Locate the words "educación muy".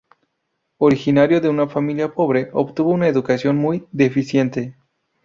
3.07-3.85